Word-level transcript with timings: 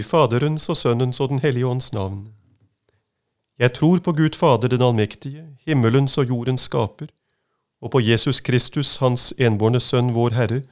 I 0.00 0.02
Faderens 0.02 0.68
og 0.72 0.76
Sønnens 0.80 1.20
og 1.20 1.28
Den 1.28 1.40
hellige 1.44 1.66
ånds 1.66 1.92
navn. 1.92 2.20
Jeg 3.58 3.72
tror 3.76 3.98
på 3.98 4.12
Gud 4.12 4.36
Fader 4.38 4.68
den 4.72 4.82
allmektige, 4.82 5.42
himmelens 5.66 6.16
og 6.18 6.28
jordens 6.28 6.62
skaper, 6.68 7.10
og 7.82 7.90
på 7.90 8.00
Jesus 8.00 8.40
Kristus, 8.40 8.96
Hans 8.96 9.34
enbårne 9.38 9.80
Sønn, 9.80 10.14
vår 10.14 10.36
Herre, 10.38 10.62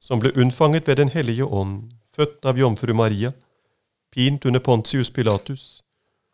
som 0.00 0.22
ble 0.22 0.32
unnfanget 0.36 0.88
ved 0.88 0.96
Den 0.96 1.12
hellige 1.12 1.44
ånd, 1.44 1.90
født 2.16 2.48
av 2.48 2.58
jomfru 2.58 2.94
Maria, 2.94 3.32
pint 4.12 4.46
under 4.48 4.60
Pontius 4.60 5.10
Pilatus, 5.10 5.82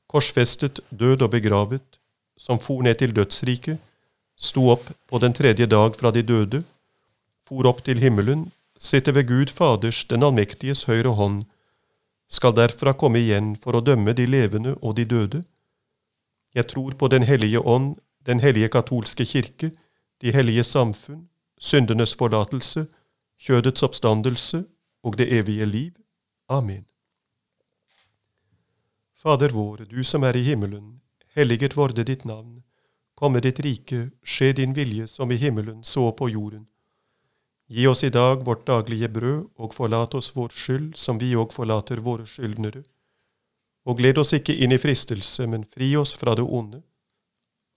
korsfestet, 0.06 0.80
død 0.90 1.22
og 1.22 1.30
begravet, 1.30 1.98
som 2.38 2.62
for 2.62 2.82
ned 2.82 2.94
til 3.02 3.16
dødsriket, 3.16 3.78
sto 4.36 4.68
opp 4.70 4.92
på 5.08 5.18
den 5.18 5.32
tredje 5.32 5.66
dag 5.66 5.98
fra 5.98 6.14
de 6.14 6.22
døde, 6.22 6.62
for 7.48 7.66
opp 7.66 7.82
til 7.82 7.98
himmelen, 7.98 8.52
sitter 8.78 9.12
ved 9.12 9.26
Gud 9.26 9.50
Faders, 9.50 10.04
den 10.04 10.22
allmektiges 10.22 10.84
høyre 10.84 11.18
hånd, 11.18 11.44
skal 12.28 12.54
derfra 12.56 12.92
komme 12.92 13.20
igjen 13.22 13.54
for 13.62 13.76
å 13.76 13.84
dømme 13.84 14.14
de 14.16 14.26
levende 14.26 14.74
og 14.82 14.96
de 14.96 15.04
døde. 15.04 15.44
Jeg 16.54 16.66
tror 16.72 16.94
på 16.94 17.08
Den 17.08 17.22
hellige 17.22 17.60
ånd, 17.60 17.96
Den 18.26 18.40
hellige 18.40 18.68
katolske 18.68 19.24
kirke, 19.24 19.70
de 20.20 20.32
hellige 20.32 20.64
samfunn, 20.64 21.28
syndenes 21.60 22.14
forlatelse, 22.14 22.86
kjødets 23.38 23.82
oppstandelse 23.82 24.64
og 25.02 25.18
det 25.18 25.32
evige 25.32 25.66
liv. 25.66 25.92
Amen. 26.48 26.86
Fader 29.14 29.48
vår, 29.52 29.84
du 29.90 30.04
som 30.04 30.22
er 30.22 30.36
i 30.36 30.42
himmelen, 30.42 31.00
helliget 31.36 31.76
vorde 31.76 32.04
ditt 32.04 32.24
navn. 32.24 32.62
Komme 33.14 33.40
ditt 33.40 33.60
rike, 33.60 34.10
skje 34.22 34.52
din 34.52 34.74
vilje 34.76 35.06
som 35.08 35.30
i 35.32 35.36
himmelen, 35.36 35.84
så 35.84 36.10
på 36.12 36.28
jorden. 36.28 36.66
Gi 37.68 37.86
oss 37.86 38.04
i 38.04 38.10
dag 38.10 38.44
vårt 38.46 38.66
daglige 38.66 39.08
brød, 39.08 39.48
og 39.58 39.74
forlat 39.74 40.14
oss 40.14 40.30
vår 40.36 40.52
skyld, 40.54 40.92
som 40.94 41.18
vi 41.18 41.32
òg 41.34 41.50
forlater 41.52 41.98
våre 41.98 42.26
skyldnere. 42.26 42.84
Og 43.86 43.98
gled 43.98 44.18
oss 44.22 44.32
ikke 44.38 44.54
inn 44.54 44.74
i 44.74 44.78
fristelse, 44.78 45.46
men 45.50 45.66
fri 45.66 45.90
oss 45.98 46.14
fra 46.14 46.36
det 46.38 46.46
onde. 46.46 46.82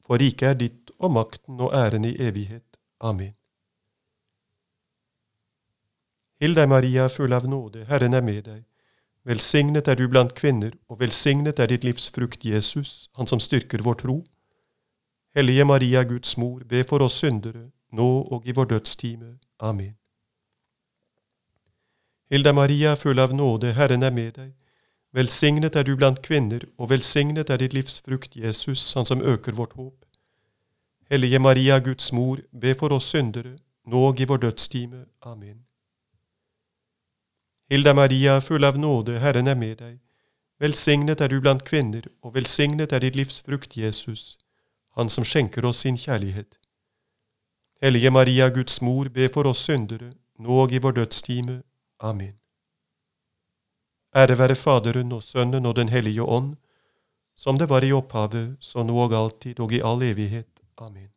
For 0.05 0.22
riket 0.22 0.47
er 0.52 0.59
ditt, 0.61 0.91
og 0.99 1.14
makten 1.17 1.61
og 1.61 1.73
æren 1.73 2.05
i 2.05 2.14
evighet. 2.22 2.77
Amen. 3.02 3.33
Hill 6.39 6.53
deg, 6.55 6.69
Maria, 6.69 7.09
full 7.09 7.33
av 7.33 7.49
nåde, 7.49 7.83
Herren 7.89 8.14
er 8.14 8.23
med 8.23 8.44
deg. 8.45 8.61
Velsignet 9.25 9.89
er 9.89 9.97
du 9.99 10.05
blant 10.08 10.31
kvinner, 10.38 10.71
og 10.88 11.02
velsignet 11.02 11.59
er 11.59 11.67
ditt 11.67 11.83
livs 11.83 12.08
frukt, 12.14 12.45
Jesus, 12.45 13.09
Han 13.17 13.27
som 13.27 13.42
styrker 13.42 13.81
vår 13.83 13.99
tro. 14.05 14.21
Hellige 15.36 15.66
Maria, 15.66 16.03
Guds 16.03 16.38
mor, 16.38 16.64
be 16.64 16.83
for 16.83 17.02
oss 17.02 17.19
syndere, 17.19 17.71
nå 17.92 18.09
og 18.32 18.48
i 18.48 18.52
vår 18.56 18.66
dødstime. 18.66 19.38
Amen. 19.59 19.95
Hilda 22.30 22.54
Maria, 22.54 22.95
full 22.95 23.20
av 23.20 23.34
nåde, 23.34 23.73
Herren 23.73 24.04
er 24.04 24.12
med 24.14 24.34
deg. 24.34 24.52
Velsignet 25.14 25.76
er 25.76 25.84
du 25.84 25.95
blant 25.98 26.22
kvinner, 26.22 26.62
og 26.78 26.92
velsignet 26.92 27.50
er 27.50 27.58
ditt 27.58 27.73
livs 27.73 27.98
frukt, 28.06 28.36
Jesus, 28.36 28.94
Han 28.94 29.06
som 29.06 29.22
øker 29.22 29.58
vårt 29.58 29.73
håp. 29.73 30.06
Hellige 31.10 31.40
Maria, 31.40 31.80
Guds 31.80 32.14
mor, 32.14 32.38
be 32.62 32.76
for 32.76 32.94
oss 32.94 33.10
syndere, 33.10 33.58
nå 33.86 34.04
og 34.12 34.20
i 34.20 34.26
vår 34.30 34.38
dødstime. 34.38 35.06
Amen. 35.22 35.66
Hilda 37.70 37.94
Maria, 37.94 38.40
full 38.40 38.64
av 38.64 38.78
nåde, 38.78 39.20
Herren 39.20 39.48
er 39.48 39.56
med 39.56 39.78
deg. 39.78 40.00
Velsignet 40.60 41.22
er 41.22 41.28
du 41.28 41.40
blant 41.42 41.64
kvinner, 41.66 42.06
og 42.22 42.36
velsignet 42.36 42.94
er 42.94 43.00
ditt 43.00 43.16
livs 43.16 43.42
frukt, 43.42 43.78
Jesus, 43.78 44.38
Han 44.98 45.10
som 45.10 45.23
skjenker 45.23 45.66
oss 45.66 45.78
sin 45.78 45.98
kjærlighet. 45.98 46.58
Hellige 47.81 48.11
Maria, 48.11 48.49
Guds 48.49 48.81
mor, 48.81 49.09
be 49.09 49.30
for 49.33 49.47
oss 49.47 49.59
syndere, 49.63 50.11
nå 50.38 50.55
og 50.63 50.72
i 50.72 50.81
vår 50.83 50.91
dødstime. 50.97 51.61
Amen. 51.99 52.33
Ære 54.16 54.36
være 54.38 54.55
Faderen 54.55 55.11
og 55.11 55.23
Sønnen 55.23 55.66
og 55.66 55.75
Den 55.75 55.89
hellige 55.89 56.23
ånd, 56.23 56.55
som 57.36 57.58
det 57.58 57.69
var 57.69 57.86
i 57.88 57.91
opphavet, 57.91 58.58
så 58.59 58.83
nå 58.83 58.97
og 58.99 59.13
alltid 59.13 59.59
og 59.59 59.71
i 59.71 59.80
all 59.80 60.03
evighet. 60.03 60.59
Amen. 60.77 61.08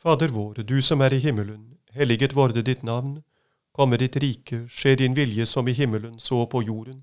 Fader 0.00 0.32
vår, 0.32 0.62
du 0.62 0.80
som 0.82 1.00
er 1.00 1.12
i 1.12 1.18
himmelen, 1.18 1.76
helliget 1.92 2.36
vorde 2.36 2.62
ditt 2.62 2.82
navn, 2.82 3.18
komme 3.72 3.98
ditt 4.00 4.16
rike, 4.16 4.62
skje 4.68 4.94
din 5.02 5.16
vilje 5.16 5.46
som 5.46 5.68
i 5.68 5.74
himmelen, 5.76 6.18
så 6.18 6.46
på 6.46 6.62
jorden. 6.62 7.02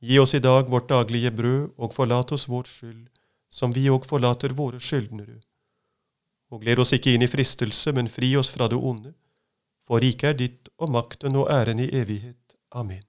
Gi 0.00 0.18
oss 0.18 0.34
i 0.34 0.42
dag 0.42 0.70
vårt 0.70 0.88
daglige 0.88 1.30
brød, 1.30 1.70
og 1.76 1.94
forlat 1.94 2.32
oss 2.32 2.48
vår 2.48 2.66
skyld, 2.66 3.06
som 3.50 3.72
vi 3.72 3.88
òg 3.90 4.06
forlater 4.06 4.54
våre 4.56 4.80
skyldnere. 4.80 5.40
Og 6.50 6.64
led 6.64 6.78
oss 6.78 6.94
ikke 6.96 7.12
inn 7.14 7.24
i 7.24 7.30
fristelse, 7.30 7.92
men 7.92 8.08
fri 8.08 8.34
oss 8.36 8.50
fra 8.52 8.68
det 8.68 8.76
onde, 8.76 9.14
for 9.84 10.00
riket 10.04 10.30
er 10.30 10.38
ditt 10.38 10.68
og 10.78 10.92
makten 10.92 11.36
og 11.36 11.50
æren 11.52 11.80
i 11.80 11.88
evighet. 11.92 12.56
Amen. 12.72 13.04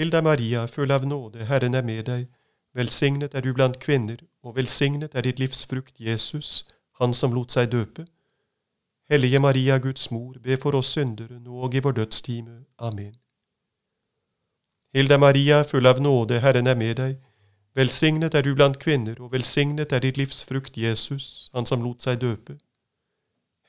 Hilda 0.00 0.22
Maria, 0.22 0.66
full 0.66 0.90
av 0.90 1.06
nåde, 1.06 1.44
Herren 1.44 1.74
er 1.74 1.84
med 1.84 2.06
deg, 2.08 2.28
velsignet 2.72 3.34
er 3.34 3.44
du 3.44 3.52
blant 3.52 3.76
kvinner, 3.80 4.20
og 4.42 4.56
velsignet 4.56 5.14
er 5.14 5.26
ditt 5.26 5.40
livs 5.40 5.66
frukt, 5.68 6.00
Jesus, 6.00 6.64
han 7.00 7.12
som 7.16 7.34
lot 7.36 7.52
seg 7.52 7.68
døpe. 7.72 8.06
Hellige 9.10 9.40
Maria, 9.40 9.78
Guds 9.78 10.10
mor, 10.10 10.38
be 10.38 10.56
for 10.56 10.76
oss 10.78 10.92
syndere, 10.96 11.40
nå 11.40 11.64
og 11.66 11.74
i 11.74 11.82
vår 11.84 11.98
dødstime. 11.98 12.64
Amen. 12.78 13.12
Hilda 14.94 15.18
Maria, 15.18 15.62
full 15.64 15.86
av 15.86 16.00
nåde, 16.00 16.40
Herren 16.40 16.66
er 16.66 16.78
med 16.78 16.96
deg. 16.96 17.18
Velsignet 17.74 18.34
er 18.34 18.42
du 18.42 18.54
blant 18.54 18.78
kvinner, 18.78 19.14
og 19.20 19.32
velsignet 19.32 19.92
er 19.92 20.02
ditt 20.02 20.16
livs 20.16 20.42
frukt, 20.44 20.76
Jesus, 20.76 21.50
han 21.54 21.66
som 21.66 21.82
lot 21.82 22.02
seg 22.02 22.20
døpe. 22.20 22.58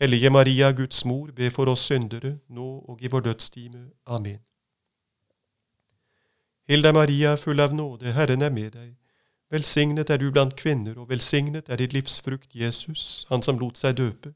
Hellige 0.02 0.30
Maria, 0.30 0.72
Guds 0.72 1.06
mor, 1.06 1.30
be 1.32 1.52
for 1.52 1.70
oss 1.70 1.86
syndere, 1.86 2.40
nå 2.50 2.70
og 2.90 3.02
i 3.02 3.12
vår 3.12 3.22
dødstime. 3.22 3.92
Amen. 4.06 4.40
Hilda 6.68 6.92
Maria, 6.92 7.36
full 7.36 7.60
av 7.60 7.74
nåde, 7.74 8.14
Herren 8.14 8.42
er 8.42 8.50
med 8.50 8.72
deg. 8.72 8.96
Velsignet 9.52 10.10
er 10.10 10.18
du 10.18 10.32
blant 10.32 10.56
kvinner, 10.56 10.98
og 10.98 11.10
velsignet 11.10 11.70
er 11.70 11.78
ditt 11.78 11.94
livs 11.94 12.18
frukt, 12.26 12.56
Jesus, 12.56 13.26
han 13.30 13.44
som 13.44 13.60
lot 13.60 13.78
seg 13.78 13.98
døpe. 13.98 14.34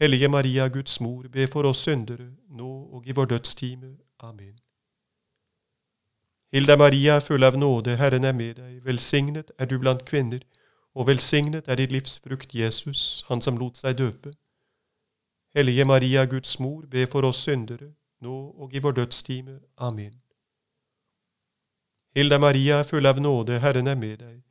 Hellige 0.00 0.28
Maria, 0.28 0.66
Guds 0.68 1.00
mor, 1.00 1.28
be 1.28 1.46
for 1.46 1.68
oss 1.68 1.84
syndere, 1.86 2.32
nå 2.50 2.72
og 2.90 3.06
i 3.06 3.14
vår 3.14 3.34
dødstime. 3.36 3.96
Amen. 4.20 4.61
Hilda 6.52 6.76
Maria, 6.76 7.14
er 7.16 7.20
full 7.20 7.44
av 7.44 7.56
nåde, 7.56 7.96
Herren 7.96 8.24
er 8.28 8.34
med 8.36 8.58
deg, 8.58 8.84
velsignet 8.84 9.50
er 9.58 9.66
du 9.70 9.78
blant 9.80 10.02
kvinner, 10.04 10.42
og 10.92 11.06
velsignet 11.08 11.68
er 11.68 11.78
ditt 11.80 11.92
livs 11.92 12.18
frukt, 12.20 12.50
Jesus, 12.52 13.24
han 13.28 13.40
som 13.40 13.56
lot 13.56 13.78
seg 13.80 13.96
døpe. 13.96 14.34
Hellige 15.56 15.86
Maria, 15.88 16.26
Guds 16.28 16.58
mor, 16.60 16.82
be 16.86 17.06
for 17.06 17.24
oss 17.24 17.40
syndere, 17.46 17.94
nå 18.20 18.34
og 18.60 18.74
i 18.76 18.82
vår 18.84 18.92
dødstime. 18.98 19.54
Amen. 19.78 20.12
Hilda 22.14 22.38
Maria, 22.38 22.82
er 22.82 22.88
full 22.90 23.08
av 23.08 23.20
nåde, 23.20 23.56
Herren 23.58 23.88
er 23.88 23.96
med 23.96 24.18
deg. 24.20 24.42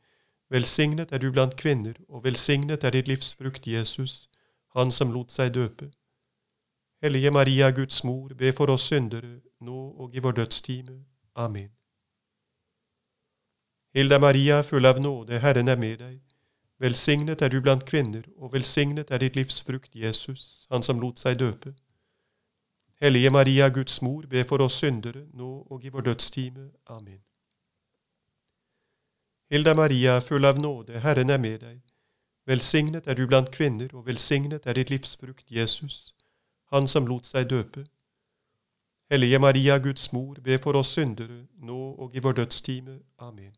Velsignet 0.50 1.14
er 1.14 1.22
du 1.22 1.30
blant 1.32 1.54
kvinner, 1.56 1.94
og 2.10 2.24
velsignet 2.24 2.84
er 2.84 2.96
ditt 2.98 3.12
livs 3.14 3.36
frukt, 3.38 3.68
Jesus, 3.68 4.26
han 4.74 4.90
som 4.90 5.14
lot 5.14 5.30
seg 5.30 5.54
døpe. 5.54 5.92
Hellige 7.04 7.32
Maria, 7.32 7.70
Guds 7.70 8.04
mor, 8.04 8.34
be 8.34 8.50
for 8.58 8.74
oss 8.74 8.90
syndere, 8.90 9.38
nå 9.62 9.84
og 10.02 10.18
i 10.18 10.26
vår 10.26 10.32
dødstime. 10.42 10.98
Amen. 11.36 11.70
Hilda 13.94 14.20
Maria, 14.20 14.64
full 14.64 14.86
av 14.86 15.00
nåde, 15.00 15.40
Herren 15.40 15.68
er 15.68 15.76
med 15.78 15.98
deg. 16.00 16.20
Velsignet 16.80 17.42
er 17.42 17.50
du 17.50 17.60
blant 17.62 17.84
kvinner, 17.86 18.24
og 18.38 18.54
velsignet 18.54 19.12
er 19.12 19.20
ditt 19.20 19.36
livs 19.36 19.62
frukt, 19.62 19.92
Jesus, 19.96 20.66
han 20.72 20.84
som 20.84 21.02
lot 21.02 21.20
seg 21.20 21.40
døpe. 21.40 21.74
Hellige 23.02 23.30
Maria, 23.30 23.68
Guds 23.70 24.02
mor, 24.02 24.24
be 24.32 24.44
for 24.48 24.64
oss 24.64 24.80
syndere, 24.80 25.26
nå 25.34 25.68
og 25.70 25.84
i 25.84 25.92
vår 25.92 26.08
dødstime. 26.08 26.70
Amen. 26.88 27.20
Hilda 29.52 29.74
Maria, 29.74 30.20
full 30.22 30.46
av 30.46 30.60
nåde, 30.60 31.00
Herren 31.00 31.30
er 31.30 31.38
med 31.38 31.60
deg. 31.60 31.82
Velsignet 32.48 33.08
er 33.08 33.20
du 33.20 33.28
blant 33.28 33.52
kvinner, 33.52 33.90
og 33.94 34.08
velsignet 34.08 34.66
er 34.66 34.74
ditt 34.80 34.90
livs 34.90 35.18
frukt, 35.18 35.52
Jesus, 35.52 36.14
Han 36.72 36.88
som 36.88 37.08
lot 37.08 37.26
seg 37.28 37.50
døpe. 37.50 37.84
Hellige 39.12 39.40
Maria, 39.40 39.78
Guds 39.78 40.14
mor, 40.14 40.38
be 40.40 40.58
for 40.58 40.80
oss 40.80 40.94
syndere, 40.96 41.48
nå 41.60 41.96
og 42.00 42.16
i 42.16 42.24
vår 42.24 42.32
dødstime. 42.32 43.00
Amen. 43.20 43.52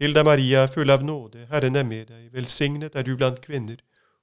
Hilda 0.00 0.24
Maria, 0.24 0.66
full 0.68 0.90
av 0.90 1.04
nåde, 1.04 1.46
Herren 1.50 1.76
er 1.76 1.82
med 1.84 2.06
deg. 2.06 2.28
Velsignet 2.32 2.94
er 2.94 3.02
du 3.02 3.16
blant 3.16 3.40
kvinner, 3.42 3.80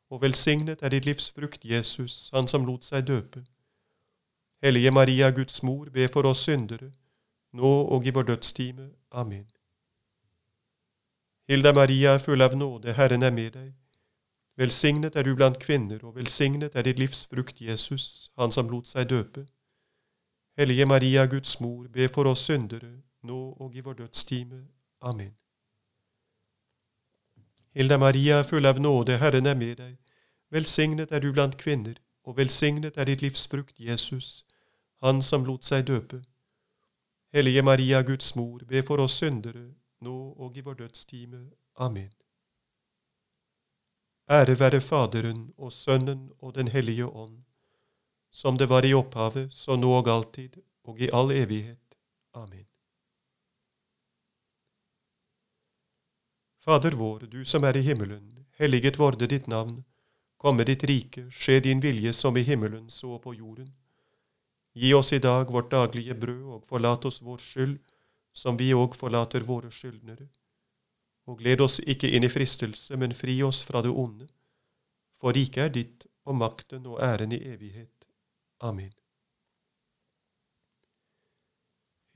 og 0.09 0.21
velsignet 0.21 0.81
er 0.81 0.93
ditt 0.93 1.05
livs 1.05 1.27
frukt, 1.35 1.65
Jesus, 1.65 2.29
Han 2.33 2.47
som 2.47 2.65
lot 2.65 2.87
seg 2.87 3.07
døpe. 3.07 3.43
Hellige 4.63 4.91
Maria, 4.91 5.29
Guds 5.31 5.63
mor, 5.63 5.89
be 5.89 6.07
for 6.07 6.23
oss 6.31 6.45
syndere, 6.47 6.91
nå 7.51 7.73
og 7.91 8.07
i 8.07 8.15
vår 8.15 8.23
dødstime. 8.23 8.89
Amen. 9.11 9.45
Hilda 11.49 11.73
Maria, 11.73 12.17
full 12.17 12.41
av 12.41 12.55
nåde, 12.55 12.93
Herren 12.93 13.23
er 13.23 13.31
med 13.31 13.51
deg. 13.51 13.73
Velsignet 14.57 15.15
er 15.15 15.23
du 15.23 15.35
blant 15.35 15.59
kvinner, 15.59 15.99
og 16.03 16.15
velsignet 16.15 16.75
er 16.75 16.87
ditt 16.87 16.99
livs 16.99 17.27
frukt, 17.27 17.61
Jesus, 17.61 18.31
han 18.39 18.51
som 18.51 18.71
lot 18.71 18.87
seg 18.87 19.09
døpe. 19.09 19.43
Hellige 20.57 20.85
Maria, 20.85 21.25
Guds 21.25 21.59
mor, 21.59 21.87
be 21.87 22.07
for 22.07 22.31
oss 22.31 22.47
syndere, 22.47 23.01
nå 23.23 23.57
og 23.59 23.75
i 23.75 23.83
vår 23.83 23.93
dødstime. 23.93 24.67
Amen. 25.01 25.35
Hilda 27.75 27.97
Maria, 27.97 28.43
full 28.43 28.65
av 28.65 28.79
nåde, 28.79 29.17
Herren 29.17 29.45
er 29.45 29.55
med 29.59 29.77
deg. 29.77 29.95
Velsignet 30.51 31.11
er 31.11 31.19
du 31.19 31.33
blant 31.33 31.57
kvinner, 31.59 31.97
og 32.23 32.37
velsignet 32.37 32.95
er 32.97 33.09
ditt 33.09 33.21
livs 33.21 33.47
frukt, 33.51 33.75
Jesus, 33.79 34.45
han 35.03 35.19
som 35.21 35.43
lot 35.43 35.67
seg 35.67 35.83
døpe. 35.89 36.21
Hellige 37.35 37.61
Maria, 37.67 37.99
Guds 38.01 38.35
mor, 38.35 38.61
be 38.69 38.79
for 38.87 39.03
oss 39.03 39.17
syndere, 39.19 39.73
nå 40.01 40.15
og 40.39 40.55
i 40.55 40.63
vår 40.63 40.77
dødstime. 40.85 41.41
Amen. 41.75 42.13
Ære 44.31 44.55
være 44.59 44.81
Faderen 44.81 45.51
og 45.57 45.73
Sønnen 45.73 46.31
og 46.39 46.55
Den 46.55 46.67
hellige 46.67 47.05
ånd, 47.05 47.43
som 48.31 48.57
det 48.57 48.69
var 48.69 48.85
i 48.85 48.93
opphavet, 48.93 49.51
så 49.53 49.75
nå 49.75 49.91
og 49.99 50.07
alltid, 50.07 50.55
og 50.83 51.01
i 51.01 51.09
all 51.13 51.31
evighet. 51.31 51.99
Amen. 52.33 52.65
Fader 56.65 56.91
vår, 56.91 57.19
du 57.19 57.45
som 57.45 57.63
er 57.63 57.77
i 57.77 57.81
himmelen, 57.85 58.45
helliget 58.57 58.97
vorde 58.97 59.27
ditt 59.29 59.45
navn. 59.47 59.83
Komme 60.41 60.63
ditt 60.65 60.83
rike, 60.89 61.27
skje 61.29 61.59
din 61.61 61.81
vilje 61.81 62.13
som 62.13 62.37
i 62.37 62.41
himmelen, 62.41 62.87
så 62.89 63.19
på 63.21 63.33
jorden. 63.37 63.67
Gi 64.73 64.93
oss 64.97 65.13
i 65.13 65.19
dag 65.19 65.51
vårt 65.53 65.69
daglige 65.71 66.15
brød, 66.17 66.41
og 66.55 66.65
forlat 66.65 67.05
oss 67.05 67.21
vår 67.21 67.37
skyld, 67.37 67.77
som 68.33 68.57
vi 68.57 68.71
òg 68.73 68.97
forlater 68.97 69.45
våre 69.45 69.69
skyldnere. 69.71 70.25
Og 71.29 71.37
gled 71.43 71.61
oss 71.61 71.77
ikke 71.85 72.09
inn 72.09 72.25
i 72.25 72.31
fristelse, 72.33 72.97
men 72.97 73.13
fri 73.13 73.37
oss 73.45 73.61
fra 73.63 73.83
det 73.85 73.93
onde. 73.93 74.25
For 75.21 75.37
riket 75.37 75.67
er 75.67 75.69
ditt, 75.69 76.07
og 76.25 76.39
makten 76.41 76.89
og 76.89 76.97
æren 76.97 77.31
i 77.31 77.43
evighet. 77.45 78.09
Amen. 78.59 78.89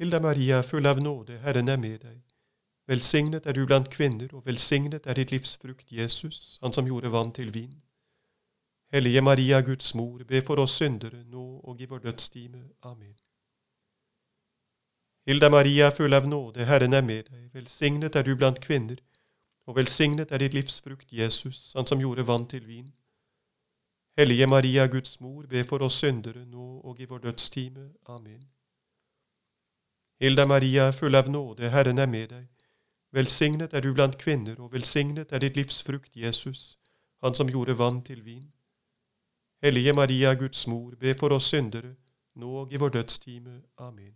Hilda 0.01 0.19
Maria, 0.19 0.63
full 0.63 0.89
av 0.89 0.97
nåde, 0.97 1.37
Herren 1.45 1.69
er 1.69 1.77
med 1.77 2.01
deg. 2.01 2.28
Velsignet 2.89 3.45
er 3.45 3.53
du 3.53 3.65
blant 3.65 3.89
kvinner, 3.93 4.27
og 4.33 4.45
velsignet 4.45 5.05
er 5.05 5.13
ditt 5.13 5.31
livs 5.31 5.53
frukt, 5.61 5.91
Jesus, 5.91 6.57
han 6.63 6.73
som 6.73 6.87
gjorde 6.89 7.11
vann 7.13 7.31
til 7.31 7.53
vin. 7.53 7.75
Hellige 8.91 9.21
Maria, 9.21 9.61
Guds 9.61 9.95
mor, 9.95 10.23
be 10.23 10.41
for 10.41 10.57
oss 10.57 10.71
syndere, 10.81 11.23
nå 11.23 11.59
og 11.63 11.81
i 11.81 11.85
vår 11.85 11.99
dødstime. 11.99 12.63
Amen. 12.81 13.13
Hilda 15.29 15.49
Maria, 15.49 15.91
full 15.91 16.13
av 16.13 16.25
nåde, 16.27 16.65
Herren 16.65 16.93
er 16.93 17.05
med 17.05 17.29
deg, 17.29 17.53
velsignet 17.53 18.15
er 18.15 18.25
du 18.25 18.35
blant 18.35 18.57
kvinner, 18.59 18.97
og 19.69 19.75
velsignet 19.77 20.31
er 20.31 20.41
ditt 20.41 20.57
livs 20.57 20.81
frukt, 20.81 21.13
Jesus, 21.13 21.73
han 21.75 21.85
som 21.85 22.01
gjorde 22.01 22.25
vann 22.25 22.47
til 22.49 22.65
vin. 22.65 22.89
Hellige 24.17 24.47
Maria, 24.47 24.87
Guds 24.87 25.19
mor, 25.21 25.45
be 25.45 25.61
for 25.63 25.85
oss 25.85 26.01
syndere, 26.01 26.45
nå 26.45 26.79
og 26.81 26.99
i 26.99 27.05
vår 27.05 27.19
dødstime. 27.29 27.91
Amen. 28.07 28.41
Hilda 30.19 30.45
Maria, 30.45 30.89
full 30.91 31.15
av 31.15 31.29
nåde, 31.29 31.69
Herren 31.69 32.01
er 32.01 32.09
med 32.09 32.33
deg, 32.33 32.47
velsignet 33.13 33.73
er 33.73 33.81
du 33.81 33.93
blant 33.93 34.17
kvinner, 34.17 34.59
og 34.59 34.73
velsignet 34.73 35.31
er 35.31 35.39
ditt 35.39 35.57
livs 35.57 35.81
frukt, 35.83 36.15
Jesus, 36.15 36.77
han 37.23 37.35
som 37.35 37.49
gjorde 37.49 37.77
vann 37.77 38.01
til 38.03 38.23
vin. 38.25 38.51
Hellige 39.63 39.93
Maria, 39.93 40.33
Guds 40.33 40.67
mor, 40.67 40.95
be 40.95 41.13
for 41.19 41.33
oss 41.35 41.49
syndere, 41.51 41.95
nå 42.35 42.55
og 42.61 42.73
i 42.73 42.79
vår 42.79 42.89
dødstime. 42.89 43.61
Amen. 43.77 44.15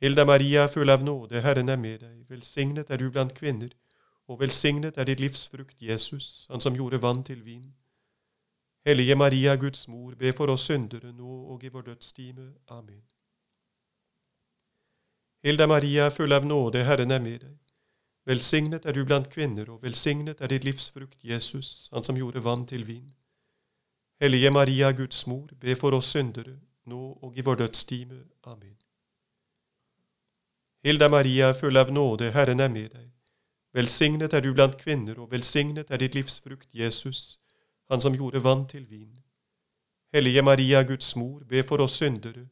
Hilda 0.00 0.24
Maria, 0.24 0.66
full 0.66 0.90
av 0.90 1.02
nåde, 1.04 1.40
Herren 1.40 1.68
er 1.68 1.76
med 1.76 2.00
deg, 2.00 2.24
velsignet 2.28 2.90
er 2.90 2.96
du 2.96 3.10
blant 3.10 3.34
kvinner, 3.34 3.74
og 4.28 4.40
velsignet 4.40 4.96
er 4.96 5.04
ditt 5.04 5.20
livs 5.20 5.48
frukt, 5.48 5.76
Jesus, 5.82 6.46
han 6.50 6.60
som 6.60 6.76
gjorde 6.76 7.02
vann 7.02 7.24
til 7.24 7.44
vin. 7.44 7.66
Hellige 8.86 9.14
Maria, 9.14 9.56
Guds 9.56 9.88
mor, 9.88 10.14
be 10.14 10.32
for 10.32 10.48
oss 10.48 10.70
syndere, 10.70 11.12
nå 11.12 11.34
og 11.52 11.64
i 11.64 11.68
vår 11.68 11.90
dødstime. 11.90 12.52
Amen. 12.68 13.02
Hilda 15.42 15.66
Maria, 15.66 16.10
full 16.10 16.32
av 16.32 16.44
nåde, 16.46 16.84
Herren 16.84 17.10
er 17.10 17.20
med 17.20 17.40
deg. 17.40 17.56
Velsignet 18.28 18.84
er 18.84 18.92
du 18.92 19.04
blant 19.08 19.30
kvinner, 19.32 19.70
og 19.72 19.82
velsignet 19.82 20.40
er 20.40 20.52
ditt 20.52 20.66
livs 20.68 20.90
frukt, 20.92 21.16
Jesus, 21.24 21.88
han 21.94 22.04
som 22.04 22.18
gjorde 22.18 22.42
vann 22.44 22.66
til 22.68 22.84
vin. 22.84 23.06
Hellige 24.20 24.50
Maria, 24.50 24.90
Guds 24.92 25.26
mor, 25.26 25.48
be 25.60 25.76
for 25.80 25.96
oss 25.96 26.10
syndere, 26.12 26.58
nå 26.84 27.00
og 27.22 27.38
i 27.38 27.44
vår 27.46 27.56
dødstime. 27.62 28.18
Amen. 28.44 28.76
Hilda 30.84 31.08
Maria, 31.08 31.54
full 31.56 31.76
av 31.76 31.92
nåde, 31.92 32.30
Herren 32.36 32.60
er 32.60 32.68
med 32.68 32.92
deg. 32.92 33.08
Velsignet 33.72 34.36
er 34.36 34.44
du 34.44 34.52
blant 34.52 34.76
kvinner, 34.76 35.16
og 35.24 35.32
velsignet 35.32 35.90
er 35.90 36.04
ditt 36.04 36.20
livs 36.20 36.36
frukt, 36.44 36.68
Jesus, 36.72 37.38
han 37.88 38.00
som 38.00 38.14
gjorde 38.14 38.44
vann 38.44 38.66
til 38.68 38.84
vin. 38.90 39.16
Hellige 40.12 40.42
Maria, 40.42 40.82
Guds 40.82 41.16
mor, 41.16 41.40
be 41.48 41.64
for 41.64 41.80
oss 41.80 41.96
syndere, 41.96 42.44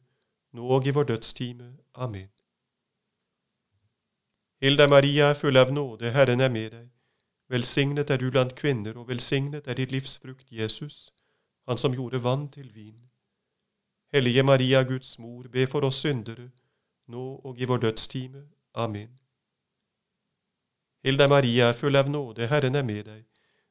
nå 0.53 0.65
og 0.65 0.87
i 0.87 0.95
vår 0.95 1.13
dødstime. 1.13 1.75
Amen. 1.95 2.38
Hilda 4.61 4.87
Maria, 4.87 5.33
full 5.35 5.57
av 5.57 5.71
nåde, 5.71 6.09
Herren 6.11 6.41
er 6.41 6.49
med 6.51 6.71
deg. 6.71 6.87
Velsignet 7.49 8.09
er 8.09 8.17
du 8.19 8.27
blant 8.31 8.51
kvinner, 8.55 8.97
og 8.99 9.07
velsignet 9.07 9.67
er 9.67 9.77
ditt 9.79 9.93
livs 9.95 10.17
frukt, 10.19 10.51
Jesus, 10.51 11.13
han 11.67 11.77
som 11.77 11.95
gjorde 11.95 12.19
vann 12.23 12.49
til 12.51 12.67
vin. 12.75 12.99
Hellige 14.13 14.43
Maria, 14.43 14.83
Guds 14.83 15.19
mor, 15.19 15.47
be 15.47 15.63
for 15.67 15.87
oss 15.87 16.01
syndere, 16.03 16.49
nå 17.07 17.23
og 17.43 17.61
i 17.61 17.65
vår 17.71 17.77
dødstime. 17.87 18.43
Amen. 18.75 19.09
Hilda 21.03 21.27
Maria, 21.27 21.71
full 21.71 21.95
av 21.95 22.09
nåde, 22.09 22.47
Herren 22.47 22.75
er 22.75 22.83
med 22.83 23.05
deg. 23.05 23.25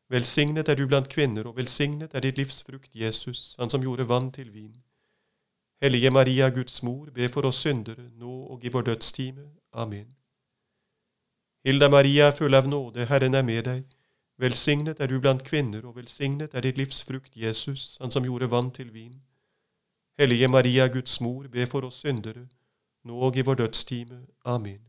Velsignet 0.09 0.69
er 0.69 0.75
du 0.75 0.87
blant 0.87 1.09
kvinner, 1.13 1.47
og 1.47 1.57
velsignet 1.57 2.15
er 2.15 2.25
ditt 2.25 2.39
livs 2.41 2.63
frukt, 2.65 2.91
Jesus, 2.95 3.57
han 3.59 3.69
som 3.69 3.85
gjorde 3.85 4.09
vann 4.09 4.33
til 4.33 4.55
vin. 4.55 4.73
Hellige 5.83 6.11
Maria, 6.11 6.49
Guds 6.49 6.83
mor, 6.83 7.11
be 7.13 7.29
for 7.29 7.45
oss 7.45 7.61
syndere, 7.61 8.09
nå 8.17 8.47
og 8.57 8.65
i 8.65 8.73
vår 8.73 8.89
dødstime. 8.89 9.51
Amen. 9.73 10.18
Hilda 11.65 11.89
Maria, 11.89 12.31
full 12.33 12.55
av 12.55 12.69
nåde, 12.69 13.07
Herren 13.07 13.35
er 13.35 13.43
med 13.43 13.65
deg. 13.65 13.87
Velsignet 14.39 15.01
er 15.01 15.11
du 15.11 15.19
blant 15.21 15.43
kvinner, 15.45 15.83
og 15.87 15.97
velsignet 15.97 16.55
er 16.55 16.63
ditt 16.63 16.79
livs 16.79 17.03
frukt, 17.03 17.33
Jesus, 17.37 17.97
han 18.01 18.11
som 18.15 18.25
gjorde 18.25 18.51
vann 18.51 18.71
til 18.71 18.93
vin. 18.95 19.17
Hellige 20.19 20.49
Maria, 20.49 20.87
Guds 20.87 21.21
mor, 21.21 21.49
be 21.49 21.67
for 21.67 21.87
oss 21.87 22.01
syndere, 22.05 22.47
nå 23.05 23.19
og 23.19 23.37
i 23.37 23.43
vår 23.43 23.55
dødstime. 23.55 24.21
Amen. 24.45 24.81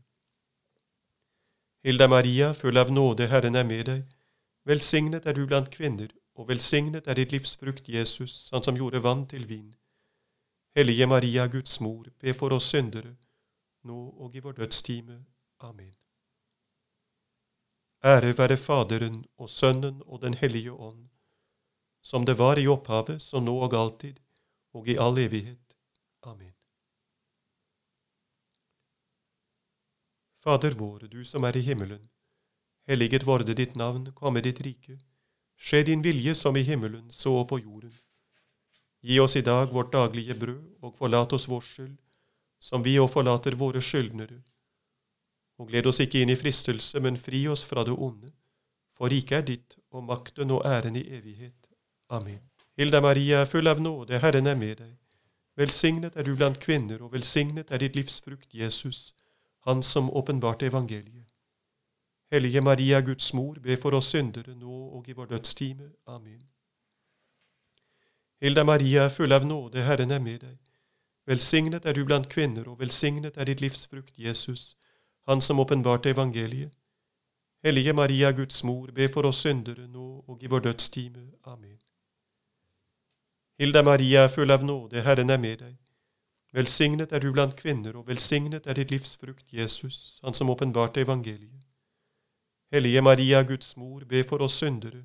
Hilda 1.84 2.06
Maria, 2.06 2.52
full 2.52 2.78
av 2.78 2.92
nåde, 2.92 3.26
Herren 3.26 3.56
er 3.56 3.66
med 3.66 3.84
deg. 3.84 4.02
Velsignet 4.64 5.26
er 5.26 5.34
du 5.34 5.46
blant 5.46 5.70
kvinner, 5.70 6.08
og 6.34 6.48
velsignet 6.48 7.06
er 7.06 7.18
ditt 7.18 7.32
livs 7.32 7.56
frukt, 7.56 7.88
Jesus, 7.88 8.50
han 8.52 8.62
som 8.62 8.78
gjorde 8.78 9.02
vann 9.02 9.26
til 9.26 9.48
vin. 9.48 9.74
Hellige 10.76 11.06
Maria, 11.06 11.46
Guds 11.46 11.80
mor, 11.80 12.06
be 12.20 12.34
for 12.34 12.54
oss 12.54 12.70
syndere, 12.70 13.16
nå 13.82 13.98
og 14.18 14.36
i 14.36 14.44
vår 14.44 14.52
dødstime. 14.62 15.18
Amen. 15.60 15.99
Ære 18.02 18.32
være 18.32 18.56
Faderen 18.56 19.26
og 19.36 19.48
Sønnen 19.50 20.02
og 20.06 20.22
Den 20.22 20.34
hellige 20.34 20.72
ånd, 20.72 21.08
som 22.02 22.24
det 22.24 22.38
var 22.38 22.56
i 22.56 22.66
opphavet, 22.66 23.20
så 23.22 23.40
nå 23.40 23.52
og 23.66 23.74
alltid, 23.76 24.20
og 24.72 24.88
i 24.88 24.96
all 24.96 25.18
evighet. 25.18 25.76
Amen. 26.22 26.54
Fader 30.40 30.78
vår, 30.78 30.98
du 31.12 31.24
som 31.24 31.44
er 31.44 31.56
i 31.56 31.60
himmelen. 31.60 32.08
Helliget 32.88 33.26
vorde 33.26 33.54
ditt 33.54 33.76
navn, 33.76 34.12
komme 34.12 34.40
ditt 34.40 34.62
rike. 34.64 34.96
Skje 35.56 35.82
din 35.82 36.00
vilje 36.02 36.34
som 36.34 36.56
i 36.56 36.62
himmelen, 36.62 37.10
så 37.10 37.44
på 37.44 37.58
jorden. 37.58 37.92
Gi 39.04 39.20
oss 39.20 39.36
i 39.36 39.44
dag 39.44 39.68
vårt 39.74 39.92
daglige 39.92 40.34
brød, 40.40 40.64
og 40.80 40.96
forlat 40.96 41.32
oss 41.32 41.48
vår 41.48 41.60
skyld, 41.60 42.00
som 42.60 42.82
vi 42.82 42.96
òg 42.96 43.12
forlater 43.12 43.60
våre 43.60 43.84
skyldnere 43.84 44.40
og 45.60 45.68
gled 45.68 45.86
oss 45.90 46.00
ikke 46.00 46.22
inn 46.24 46.32
i 46.32 46.38
fristelse, 46.40 47.00
men 47.04 47.18
fri 47.20 47.42
oss 47.52 47.66
fra 47.68 47.84
det 47.84 47.92
onde. 47.92 48.32
For 48.96 49.12
riket 49.12 49.36
er 49.38 49.44
ditt, 49.44 49.76
og 49.92 50.04
makten 50.08 50.50
og 50.56 50.64
æren 50.64 50.96
i 50.96 51.04
evighet. 51.18 51.68
Amen. 52.08 52.40
Hilda 52.80 53.00
Maria, 53.04 53.44
full 53.44 53.68
av 53.68 53.80
nåde, 53.80 54.18
Herren 54.22 54.46
er 54.46 54.56
med 54.56 54.78
deg. 54.80 54.94
Velsignet 55.60 56.16
er 56.16 56.24
du 56.24 56.32
blant 56.36 56.60
kvinner, 56.60 57.02
og 57.04 57.12
velsignet 57.12 57.70
er 57.70 57.82
ditt 57.82 57.96
livs 57.96 58.20
frukt, 58.24 58.48
Jesus, 58.54 59.14
Han 59.68 59.82
som 59.82 60.08
åpenbarte 60.10 60.66
evangeliet. 60.66 61.28
Hellige 62.32 62.60
Maria, 62.60 63.00
Guds 63.00 63.34
mor, 63.34 63.58
be 63.60 63.76
for 63.76 63.92
oss 63.92 64.08
syndere 64.14 64.54
nå 64.54 64.76
og 64.96 65.08
i 65.08 65.12
vår 65.12 65.26
dødstime. 65.26 65.90
Amen. 66.06 66.40
Hilda 68.40 68.64
Maria, 68.64 69.08
full 69.08 69.32
av 69.32 69.44
nåde, 69.44 69.82
Herren 69.84 70.10
er 70.10 70.18
med 70.24 70.40
deg. 70.40 70.56
Velsignet 71.26 71.84
er 71.84 71.92
du 71.92 72.04
blant 72.04 72.28
kvinner, 72.32 72.68
og 72.68 72.80
velsignet 72.80 73.36
er 73.36 73.44
ditt 73.44 73.60
livs 73.60 73.84
frukt, 73.86 74.16
Jesus, 74.16 74.76
han 75.26 75.40
som 75.40 75.60
åpenbarte 75.60 76.10
evangeliet. 76.10 76.72
Hellige 77.62 77.92
Maria, 77.92 78.32
Guds 78.32 78.64
mor, 78.64 78.90
be 78.90 79.08
for 79.08 79.26
oss 79.26 79.42
syndere 79.44 79.86
nå 79.86 80.24
og 80.28 80.42
i 80.42 80.46
vår 80.46 80.60
dødstime. 80.60 81.26
Amen. 81.44 81.78
Hilda 83.58 83.82
Maria, 83.82 84.28
full 84.28 84.50
av 84.50 84.64
nåde, 84.64 85.02
Herren 85.04 85.30
er 85.30 85.38
med 85.38 85.58
deg. 85.58 85.74
Velsignet 86.52 87.12
er 87.12 87.20
du 87.20 87.32
blant 87.32 87.56
kvinner, 87.56 87.96
og 87.96 88.08
velsignet 88.08 88.66
er 88.66 88.74
ditt 88.74 88.90
livs 88.90 89.12
frukt, 89.16 89.44
Jesus, 89.52 90.20
han 90.24 90.34
som 90.34 90.50
åpenbarte 90.50 91.04
evangeliet. 91.04 91.66
Hellige 92.72 93.02
Maria, 93.02 93.42
Guds 93.42 93.76
mor, 93.76 94.04
be 94.04 94.24
for 94.24 94.42
oss 94.42 94.56
syndere, 94.62 95.04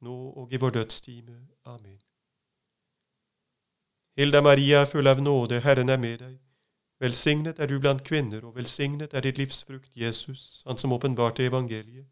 nå 0.00 0.16
og 0.42 0.52
i 0.52 0.60
vår 0.60 0.70
dødstime. 0.70 1.36
Amen. 1.64 2.00
Hilda 4.16 4.42
Maria, 4.42 4.84
full 4.84 5.06
av 5.06 5.22
nåde, 5.22 5.60
Herren 5.60 5.88
er 5.88 5.98
med 5.98 6.18
deg. 6.18 6.36
Velsignet 7.00 7.58
er 7.58 7.66
du 7.66 7.80
blant 7.80 8.04
kvinner, 8.04 8.44
og 8.44 8.56
velsignet 8.56 9.14
er 9.14 9.20
ditt 9.20 9.38
livs 9.38 9.64
frukt, 9.64 9.90
Jesus, 9.96 10.62
han 10.66 10.78
som 10.78 10.92
åpenbarte 10.92 11.46
evangeliet. 11.46 12.06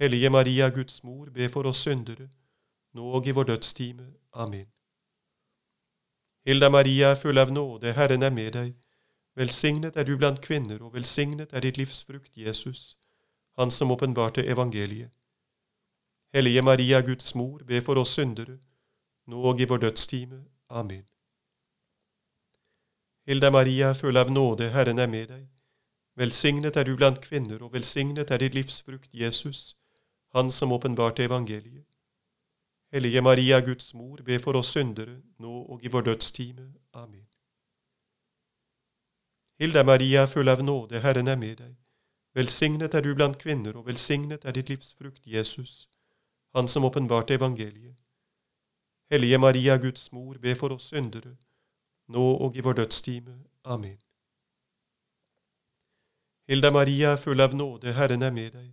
Hellige 0.00 0.30
Maria, 0.30 0.68
Guds 0.68 1.04
mor, 1.04 1.30
be 1.30 1.48
for 1.48 1.66
oss 1.66 1.82
syndere, 1.84 2.28
nå 2.94 3.10
og 3.10 3.26
i 3.26 3.30
vår 3.30 3.44
dødstime. 3.44 4.06
Amen. 4.32 4.66
Hilda 6.46 6.70
Maria, 6.70 7.14
full 7.14 7.38
av 7.38 7.52
nåde, 7.52 7.92
Herren 7.92 8.22
er 8.22 8.30
med 8.30 8.52
deg. 8.52 8.72
Velsignet 9.36 9.96
er 9.96 10.04
du 10.04 10.16
blant 10.16 10.40
kvinner, 10.40 10.82
og 10.82 10.94
velsignet 10.94 11.52
er 11.52 11.60
ditt 11.60 11.76
livs 11.76 12.02
frukt, 12.02 12.32
Jesus, 12.36 12.96
Han 13.58 13.70
som 13.70 13.90
åpenbarte 13.90 14.46
evangeliet. 14.46 15.10
Hellige 16.34 16.62
Maria, 16.62 17.00
Guds 17.00 17.34
mor, 17.34 17.58
be 17.66 17.80
for 17.80 17.98
oss 17.98 18.14
syndere, 18.14 18.58
nå 19.26 19.42
og 19.42 19.60
i 19.60 19.64
vår 19.64 19.78
dødstime. 19.78 20.44
Amen. 20.70 21.04
Hilda 23.30 23.50
Maria, 23.50 23.94
full 23.94 24.16
av 24.16 24.30
nåde, 24.30 24.72
Herren 24.74 24.98
er 24.98 25.06
med 25.06 25.28
deg. 25.30 25.42
Velsignet 26.18 26.74
er 26.76 26.88
du 26.88 26.96
blant 26.98 27.20
kvinner, 27.22 27.60
og 27.62 27.70
velsignet 27.76 28.30
er 28.34 28.40
ditt 28.42 28.56
livsfrukt, 28.58 29.10
Jesus, 29.14 29.76
Han 30.34 30.50
som 30.50 30.72
åpenbarte 30.72 31.22
evangeliet. 31.22 31.86
Hellige 32.92 33.20
Maria, 33.22 33.60
Guds 33.60 33.94
mor, 33.94 34.18
be 34.26 34.38
for 34.38 34.58
oss 34.58 34.72
syndere, 34.74 35.20
nå 35.38 35.52
og 35.62 35.84
i 35.84 35.88
vår 35.88 36.02
dødstime. 36.08 36.72
Amen. 36.92 37.28
Hilda 39.60 39.84
Maria, 39.84 40.24
full 40.26 40.48
av 40.48 40.64
nåde, 40.64 40.98
Herren 40.98 41.28
er 41.28 41.36
med 41.36 41.56
deg. 41.56 41.76
Velsignet 42.34 42.94
er 42.94 43.06
du 43.06 43.14
blant 43.14 43.38
kvinner, 43.38 43.76
og 43.76 43.86
velsignet 43.86 44.44
er 44.44 44.58
ditt 44.58 44.74
livsfrukt, 44.74 45.22
Jesus, 45.26 45.88
Han 46.54 46.68
som 46.68 46.84
åpenbarte 46.84 47.34
evangeliet. 47.34 47.94
Hellige 49.10 49.38
Maria, 49.38 49.76
Guds 49.76 50.12
mor, 50.12 50.34
be 50.34 50.54
for 50.54 50.74
oss 50.74 50.90
syndere, 50.90 51.36
nå 52.10 52.26
og 52.44 52.56
i 52.56 52.60
vår 52.60 52.72
dødstime. 52.72 53.38
Amen. 53.64 53.98
Hilda 56.48 56.70
Maria, 56.70 57.16
full 57.16 57.40
av 57.40 57.54
nåde, 57.54 57.92
Herren 57.92 58.22
er 58.22 58.30
med 58.34 58.52
deg. 58.52 58.70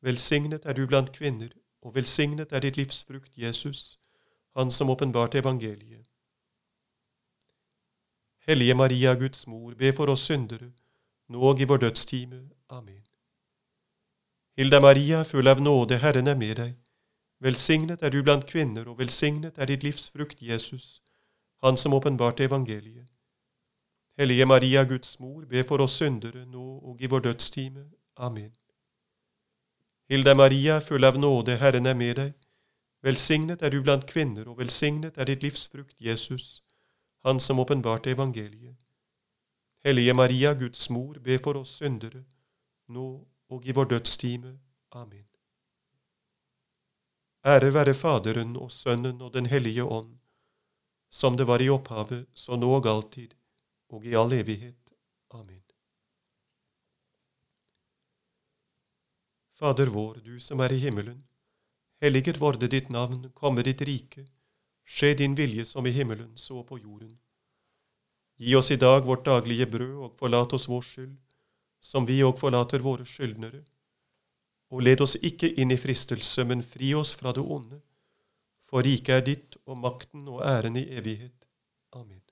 Velsignet 0.00 0.64
er 0.64 0.72
du 0.72 0.86
blant 0.86 1.12
kvinner, 1.12 1.50
og 1.82 1.94
velsignet 1.94 2.52
er 2.52 2.64
ditt 2.64 2.76
livs 2.76 3.02
frukt, 3.04 3.32
Jesus, 3.36 3.98
Han 4.56 4.70
som 4.70 4.90
åpenbarte 4.90 5.38
evangeliet. 5.38 6.08
Hellige 8.48 8.74
Maria, 8.74 9.14
Guds 9.14 9.46
mor, 9.46 9.74
be 9.74 9.92
for 9.92 10.10
oss 10.10 10.24
syndere, 10.26 10.72
nå 11.28 11.40
og 11.40 11.60
i 11.60 11.64
vår 11.64 11.76
dødstime. 11.76 12.40
Amen. 12.68 13.04
Hilda 14.56 14.80
Maria, 14.80 15.22
full 15.22 15.48
av 15.48 15.60
nåde, 15.60 15.98
Herren 15.98 16.26
er 16.26 16.34
med 16.34 16.56
deg. 16.56 16.74
Velsignet 17.40 18.02
er 18.02 18.10
du 18.10 18.22
blant 18.22 18.46
kvinner, 18.46 18.88
og 18.88 18.98
velsignet 18.98 19.58
er 19.58 19.70
ditt 19.70 19.84
livs 19.84 20.10
frukt, 20.10 20.42
Jesus, 20.42 21.02
Han 21.62 21.76
som 21.76 21.94
åpenbarte 21.94 22.44
evangeliet. 22.44 23.08
Hellige 24.18 24.46
Maria, 24.46 24.84
Guds 24.84 25.18
mor, 25.20 25.44
be 25.44 25.64
for 25.64 25.80
oss 25.80 25.92
syndere, 25.92 26.46
nå 26.46 26.78
og 26.78 27.00
i 27.00 27.06
vår 27.06 27.20
dødstime. 27.20 27.84
Amen. 28.16 28.52
Hilde 30.10 30.34
Maria, 30.34 30.80
full 30.80 31.04
av 31.04 31.18
nåde, 31.18 31.56
Herren 31.56 31.86
er 31.86 31.94
med 31.94 32.16
deg. 32.16 32.32
Velsignet 33.02 33.62
er 33.62 33.70
du 33.70 33.82
blant 33.82 34.06
kvinner, 34.06 34.48
og 34.48 34.58
velsignet 34.58 35.16
er 35.16 35.24
ditt 35.24 35.42
livs 35.42 35.68
frukt, 35.72 35.96
Jesus, 36.00 36.62
Han 37.24 37.40
som 37.40 37.58
åpenbarte 37.58 38.10
evangeliet. 38.10 38.76
Hellige 39.84 40.14
Maria, 40.14 40.52
Guds 40.54 40.90
mor, 40.90 41.18
be 41.20 41.38
for 41.38 41.56
oss 41.56 41.76
syndere, 41.80 42.24
nå 42.88 43.26
og 43.48 43.66
i 43.66 43.72
vår 43.72 43.84
dødstime. 43.84 44.58
Amen. 44.92 45.26
Ære 47.44 47.74
være 47.74 47.94
Faderen 47.94 48.56
og 48.56 48.72
Sønnen 48.72 49.20
og 49.20 49.34
Den 49.34 49.46
hellige 49.46 49.84
ånd, 49.84 50.18
som 51.10 51.36
det 51.36 51.44
var 51.44 51.62
i 51.62 51.68
opphavet, 51.70 52.28
så 52.34 52.56
nå 52.56 52.70
og 52.78 52.86
alltid, 52.86 53.34
og 53.90 54.06
i 54.06 54.14
all 54.14 54.32
evighet. 54.32 54.94
Amen. 55.34 55.62
Fader 59.58 59.90
vår, 59.92 60.22
du 60.24 60.38
som 60.40 60.60
er 60.64 60.72
i 60.72 60.78
himmelen. 60.80 61.18
Helliget 62.00 62.38
vorde 62.40 62.70
ditt 62.70 62.88
navn, 62.88 63.26
komme 63.34 63.62
ditt 63.66 63.82
rike. 63.84 64.24
Skje 64.86 65.12
din 65.18 65.34
vilje 65.36 65.66
som 65.68 65.86
i 65.86 65.92
himmelen, 65.92 66.30
så 66.36 66.62
på 66.64 66.78
jorden. 66.78 67.18
Gi 68.40 68.54
oss 68.56 68.70
i 68.70 68.78
dag 68.80 69.04
vårt 69.04 69.26
daglige 69.26 69.66
brød, 69.66 69.98
og 70.04 70.16
forlat 70.16 70.54
oss 70.56 70.64
vår 70.68 70.86
skyld, 70.86 71.18
som 71.80 72.06
vi 72.08 72.22
òg 72.24 72.38
forlater 72.40 72.80
våre 72.80 73.04
skyldnere. 73.04 73.60
Og 74.70 74.86
led 74.86 75.02
oss 75.04 75.18
ikke 75.20 75.50
inn 75.60 75.74
i 75.74 75.78
fristelse, 75.80 76.46
men 76.48 76.64
fri 76.64 76.94
oss 76.94 77.12
fra 77.18 77.34
det 77.36 77.44
onde. 77.44 77.82
For 78.70 78.86
riket 78.86 79.14
er 79.16 79.24
ditt, 79.26 79.56
og 79.66 79.78
makten 79.82 80.28
og 80.30 80.44
æren 80.46 80.76
i 80.78 80.86
evighet. 80.94 81.46
Amen. 81.92 82.22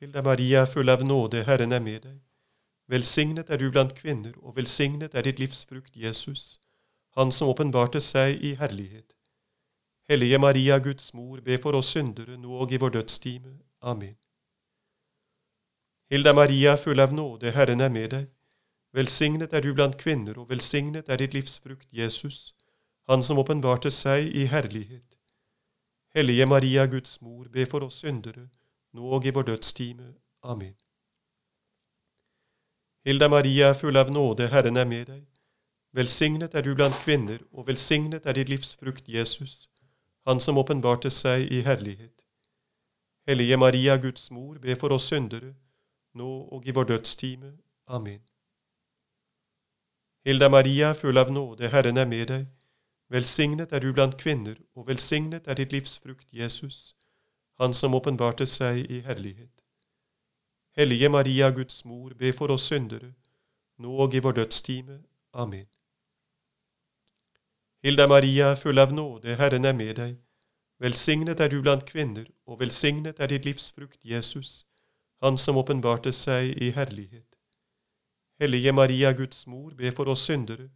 Hilda 0.00 0.22
Maria, 0.22 0.64
full 0.70 0.88
av 0.88 1.02
nåde, 1.02 1.42
Herren 1.48 1.72
er 1.72 1.82
med 1.82 2.02
deg. 2.04 2.16
Velsignet 2.86 3.50
er 3.50 3.58
du 3.58 3.70
blant 3.74 3.94
kvinner, 3.98 4.34
og 4.38 4.54
velsignet 4.56 5.14
er 5.14 5.26
ditt 5.26 5.42
livs 5.42 5.64
frukt, 5.66 5.96
Jesus, 5.96 6.60
Han 7.16 7.32
som 7.32 7.48
åpenbarte 7.48 8.00
seg 8.04 8.42
i 8.44 8.50
herlighet. 8.60 9.14
Hellige 10.08 10.38
Maria, 10.38 10.78
Guds 10.78 11.14
mor, 11.14 11.40
be 11.40 11.56
for 11.58 11.74
oss 11.74 11.88
syndere, 11.96 12.36
nå 12.36 12.58
og 12.60 12.72
i 12.72 12.76
vår 12.76 12.90
dødstime. 12.98 13.54
Amen. 13.82 14.14
Hilda 16.10 16.32
Maria, 16.32 16.76
full 16.76 17.00
av 17.00 17.14
nåde, 17.14 17.50
Herren 17.50 17.80
er 17.80 17.88
med 17.88 18.10
deg. 18.10 18.28
Velsignet 18.92 19.52
er 19.52 19.64
du 19.64 19.72
blant 19.74 19.96
kvinner, 19.98 20.38
og 20.38 20.50
velsignet 20.50 21.08
er 21.08 21.16
ditt 21.16 21.34
livs 21.34 21.58
frukt, 21.58 21.88
Jesus, 21.90 22.54
Han 23.08 23.22
som 23.22 23.38
åpenbarte 23.38 23.90
seg 23.90 24.26
i 24.34 24.46
herlighet. 24.50 25.18
Hellige 26.14 26.46
Maria, 26.46 26.86
Guds 26.86 27.20
mor, 27.20 27.46
be 27.52 27.66
for 27.66 27.84
oss 27.84 28.00
syndere, 28.02 28.48
nå 28.92 29.10
og 29.14 29.26
i 29.26 29.30
vår 29.30 29.42
dødstime. 29.42 30.14
Amen. 30.42 30.74
Hilda 33.06 33.28
Maria, 33.28 33.74
full 33.74 33.96
av 33.96 34.10
nåde, 34.10 34.48
Herren 34.50 34.76
er 34.76 34.88
med 34.90 35.06
deg. 35.06 35.22
Velsignet 35.94 36.54
er 36.54 36.64
du 36.66 36.72
blant 36.74 36.96
kvinner, 37.04 37.38
og 37.52 37.68
velsignet 37.68 38.26
er 38.26 38.34
ditt 38.34 38.50
livs 38.50 38.74
frukt, 38.74 39.06
Jesus, 39.08 39.68
Han 40.26 40.40
som 40.40 40.58
åpenbarte 40.58 41.10
seg 41.10 41.46
i 41.52 41.60
herlighet. 41.62 42.24
Hellige 43.28 43.56
Maria, 43.56 43.96
Guds 43.96 44.30
mor, 44.30 44.58
be 44.58 44.74
for 44.74 44.90
oss 44.90 45.06
syndere, 45.06 45.54
nå 46.14 46.30
og 46.50 46.66
i 46.66 46.74
vår 46.74 46.84
dødstime. 46.84 47.52
Amen. 47.86 48.20
Hilda 50.26 50.48
Maria, 50.48 50.92
full 50.94 51.18
av 51.18 51.30
nåde, 51.30 51.68
Herren 51.68 51.96
er 51.96 52.10
med 52.10 52.26
deg. 52.28 52.55
Velsignet 53.08 53.72
er 53.72 53.78
du 53.78 53.92
blant 53.92 54.16
kvinner, 54.18 54.54
og 54.74 54.88
velsignet 54.88 55.46
er 55.46 55.54
ditt 55.54 55.72
livs 55.72 55.98
frukt, 55.98 56.26
Jesus, 56.32 56.94
Han 57.60 57.72
som 57.74 57.94
åpenbarte 57.94 58.46
seg 58.46 58.90
i 58.90 58.98
herlighet. 59.00 59.62
Hellige 60.76 61.08
Maria, 61.08 61.50
Guds 61.50 61.84
mor, 61.84 62.10
be 62.14 62.32
for 62.32 62.52
oss 62.52 62.66
syndere, 62.68 63.14
nå 63.78 63.92
og 63.96 64.14
i 64.14 64.18
vår 64.18 64.32
dødstime. 64.32 64.98
Amen. 65.32 65.66
Hilda 67.82 68.06
Maria, 68.06 68.54
full 68.54 68.78
av 68.78 68.92
nåde, 68.92 69.36
Herren 69.36 69.64
er 69.64 69.72
med 69.72 69.94
deg. 69.96 70.16
Velsignet 70.78 71.40
er 71.40 71.48
du 71.48 71.62
blant 71.62 71.86
kvinner, 71.86 72.26
og 72.46 72.60
velsignet 72.60 73.20
er 73.20 73.26
ditt 73.26 73.44
livs 73.44 73.70
frukt, 73.72 74.00
Jesus, 74.04 74.66
Han 75.22 75.38
som 75.38 75.56
åpenbarte 75.56 76.12
seg 76.12 76.58
i 76.62 76.70
herlighet. 76.70 77.36
Hellige 78.40 78.72
Maria, 78.72 79.12
Guds 79.12 79.46
mor, 79.46 79.70
be 79.70 79.92
for 79.92 80.10
oss 80.12 80.26
syndere, 80.26 80.68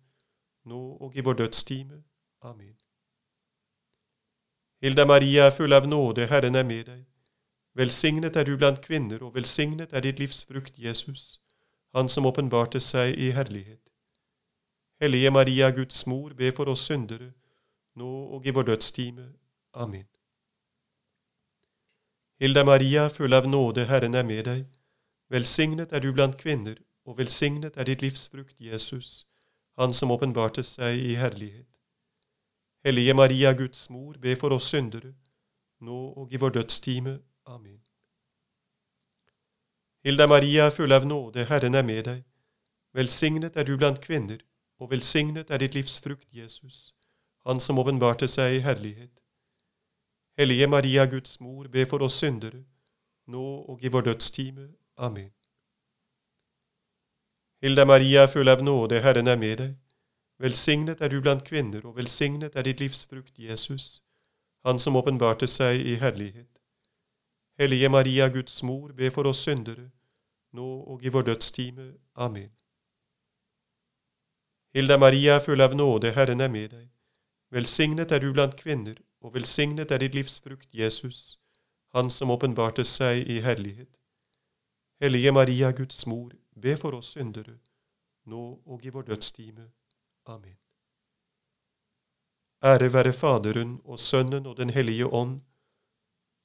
nå 0.65 0.81
og 1.01 1.17
i 1.17 1.21
vår 1.21 1.35
dødstime. 1.43 2.03
Amen. 2.43 2.77
Hilda 4.83 5.07
Maria, 5.07 5.51
full 5.51 5.73
av 5.73 5.89
nåde, 5.89 6.27
Herren 6.27 6.55
er 6.55 6.65
med 6.65 6.87
deg. 6.87 7.05
Velsignet 7.77 8.37
er 8.37 8.45
du 8.49 8.57
blant 8.57 8.81
kvinner, 8.81 9.21
og 9.23 9.35
velsignet 9.35 9.93
er 9.93 10.01
ditt 10.01 10.19
livs 10.19 10.45
frukt, 10.45 10.79
Jesus, 10.79 11.41
Han 11.95 12.09
som 12.09 12.27
åpenbarte 12.27 12.81
seg 12.81 13.19
i 13.19 13.31
herlighet. 13.35 13.91
Hellige 15.01 15.31
Maria, 15.31 15.71
Guds 15.71 16.07
mor, 16.07 16.31
be 16.39 16.53
for 16.53 16.71
oss 16.71 16.85
syndere, 16.87 17.33
nå 17.97 18.11
og 18.37 18.47
i 18.47 18.55
vår 18.55 18.63
dødstime. 18.63 19.27
Amen. 19.75 20.07
Hilda 22.41 22.65
Maria, 22.65 23.09
full 23.09 23.35
av 23.35 23.49
nåde, 23.49 23.85
Herren 23.85 24.15
er 24.15 24.23
med 24.23 24.45
deg. 24.45 24.63
Velsignet 25.29 25.93
er 25.93 26.01
du 26.01 26.13
blant 26.13 26.39
kvinner, 26.39 26.79
og 27.05 27.19
velsignet 27.19 27.77
er 27.77 27.85
ditt 27.85 28.03
livs 28.03 28.29
frukt, 28.29 28.57
Jesus, 28.59 29.27
Han 29.79 29.93
som 29.93 30.11
åpenbarte 30.11 30.63
seg 30.63 30.97
i 30.99 31.15
herlighet. 31.15 31.80
Hellige 32.85 33.15
Maria, 33.15 33.53
Guds 33.53 33.91
mor, 33.91 34.15
be 34.19 34.37
for 34.37 34.55
oss 34.57 34.65
syndere, 34.65 35.13
nå 35.81 35.97
og 36.17 36.33
i 36.33 36.39
vår 36.41 36.51
dødstime. 36.51 37.19
Amen. 37.47 37.81
Hilda 40.05 40.27
Maria, 40.27 40.71
full 40.71 40.93
av 40.93 41.05
nåde, 41.07 41.45
Herren 41.45 41.75
er 41.75 41.85
med 41.85 42.05
deg. 42.05 42.23
Velsignet 42.97 43.57
er 43.57 43.69
du 43.69 43.77
blant 43.77 44.01
kvinner, 44.01 44.41
og 44.81 44.91
velsignet 44.91 45.51
er 45.51 45.61
ditt 45.61 45.77
livs 45.77 45.99
frukt, 46.01 46.29
Jesus, 46.33 46.95
Han 47.45 47.61
som 47.61 47.79
åpenbarte 47.79 48.29
seg 48.29 48.55
i 48.55 48.65
herlighet. 48.65 49.13
Hellige 50.39 50.67
Maria, 50.67 51.05
Guds 51.05 51.41
mor, 51.41 51.69
be 51.69 51.85
for 51.87 52.03
oss 52.03 52.17
syndere, 52.21 52.65
nå 53.27 53.45
og 53.69 53.85
i 53.85 53.89
vår 53.89 54.09
dødstime. 54.09 54.69
Amen. 54.97 55.31
Hilda 57.63 57.85
Maria, 57.85 58.27
full 58.27 58.49
av 58.49 58.65
nåde, 58.65 59.01
Herren 59.01 59.29
er 59.29 59.37
med 59.37 59.57
deg. 59.59 59.80
Velsignet 60.41 61.01
er 61.01 61.09
du 61.09 61.21
blant 61.21 61.45
kvinner, 61.45 61.85
og 61.85 61.97
velsignet 61.97 62.55
er 62.57 62.65
ditt 62.65 62.81
livs 62.81 63.05
frukt, 63.07 63.39
Jesus, 63.39 64.03
Han 64.65 64.79
som 64.79 64.97
åpenbarte 64.97 65.47
seg 65.47 65.81
i 65.81 65.95
herlighet. 66.01 66.61
Hellige 67.59 67.89
Maria, 67.89 68.29
Guds 68.29 68.63
mor, 68.63 68.93
be 68.93 69.11
for 69.11 69.29
oss 69.29 69.39
syndere, 69.45 69.91
nå 70.53 70.67
og 70.93 71.05
i 71.05 71.09
vår 71.09 71.23
dødstime. 71.23 71.95
Amen. 72.15 72.51
Hilda 74.75 74.97
Maria, 74.97 75.39
full 75.41 75.61
av 75.61 75.75
nåde, 75.77 76.13
Herren 76.13 76.41
er 76.41 76.49
med 76.49 76.71
deg. 76.71 76.89
Velsignet 77.51 78.13
er 78.13 78.21
du 78.21 78.33
blant 78.33 78.57
kvinner, 78.57 78.95
og 79.21 79.35
velsignet 79.35 79.91
er 79.91 79.99
ditt 79.99 80.15
livs 80.15 80.41
frukt, 80.41 80.69
Jesus, 80.73 81.39
Han 81.95 82.11
som 82.11 82.31
åpenbarte 82.31 82.85
seg 82.85 83.29
i 83.29 83.41
herlighet. 83.41 83.99
Hellige 85.01 85.33
Maria, 85.33 85.73
Guds 85.73 86.07
mor, 86.07 86.31
be 86.57 86.77
for 86.77 86.95
oss 86.95 87.13
syndere, 87.17 87.59
nå 88.25 88.63
og 88.67 88.85
i 88.85 88.93
vår 88.95 89.03
dødstime. 89.03 89.69
Amen. 90.31 90.57
Ære 92.63 92.93
være 92.93 93.13
Faderen 93.13 93.81
og 93.85 93.99
Sønnen 93.99 94.47
og 94.47 94.57
Den 94.57 94.71
hellige 94.71 95.07
ånd, 95.07 95.41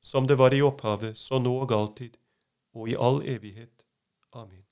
som 0.02 0.28
det 0.28 0.38
var 0.38 0.54
i 0.54 0.62
opphavet, 0.62 1.18
så 1.18 1.40
nå 1.40 1.54
og 1.64 1.72
alltid, 1.72 2.18
og 2.74 2.90
i 2.90 2.96
all 3.08 3.22
evighet. 3.36 3.86
Amen. 4.34 4.66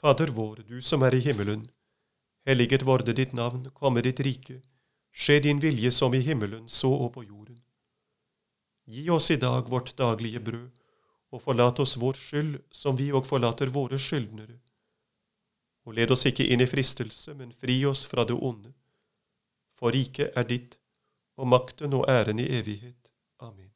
Fader 0.00 0.30
vår, 0.30 0.62
du 0.68 0.80
som 0.82 1.02
er 1.02 1.14
i 1.14 1.20
himmelen. 1.20 1.64
Helliget 2.46 2.84
vorde 2.86 3.12
ditt 3.12 3.32
navn, 3.32 3.70
komme 3.70 4.04
ditt 4.04 4.20
rike. 4.20 4.60
Skje 5.12 5.40
din 5.46 5.62
vilje 5.64 5.90
som 5.90 6.14
i 6.14 6.20
himmelen, 6.28 6.68
så 6.68 6.92
og 6.92 7.12
på 7.16 7.24
jorden. 7.24 7.58
Gi 8.86 9.08
oss 9.10 9.30
i 9.30 9.36
dag 9.36 9.68
vårt 9.72 9.96
daglige 9.98 10.40
brød, 10.40 10.70
og 11.32 11.42
forlat 11.42 11.80
oss 11.80 11.96
vår 12.00 12.16
skyld, 12.16 12.54
som 12.72 12.96
vi 12.96 13.10
òg 13.12 13.26
forlater 13.26 13.72
våre 13.74 13.98
skyldnere. 13.98 14.60
Og 15.88 15.94
led 15.96 16.10
oss 16.12 16.26
ikke 16.28 16.44
inn 16.44 16.60
i 16.60 16.68
fristelse, 16.68 17.32
men 17.34 17.48
fri 17.56 17.78
oss 17.88 18.02
fra 18.06 18.26
det 18.28 18.34
onde. 18.36 18.74
For 19.72 19.94
riket 19.94 20.36
er 20.36 20.44
ditt, 20.44 20.74
og 21.40 21.48
makten 21.48 21.94
og 21.96 22.04
æren 22.12 22.42
i 22.42 22.44
evighet. 22.58 23.08
Amen. 23.40 23.70